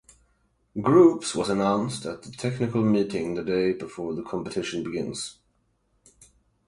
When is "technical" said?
2.31-2.81